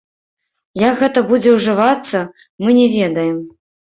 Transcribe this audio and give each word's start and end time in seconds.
Як 0.83 0.95
гэта 1.01 1.19
будзе 1.31 1.49
ўжывацца, 1.57 2.17
мы 2.65 2.69
не 2.81 2.87
ведаем. 2.97 3.37